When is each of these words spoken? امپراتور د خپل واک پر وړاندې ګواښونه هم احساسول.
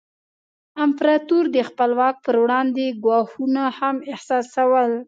امپراتور 0.85 1.43
د 1.55 1.57
خپل 1.69 1.89
واک 1.99 2.15
پر 2.25 2.35
وړاندې 2.43 2.85
ګواښونه 3.03 3.63
هم 3.79 3.95
احساسول. 4.11 4.91